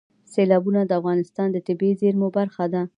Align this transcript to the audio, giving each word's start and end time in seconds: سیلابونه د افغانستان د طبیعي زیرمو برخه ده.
سیلابونه 0.33 0.81
د 0.85 0.91
افغانستان 0.99 1.47
د 1.51 1.57
طبیعي 1.67 1.93
زیرمو 2.01 2.27
برخه 2.37 2.65
ده. 2.73 2.81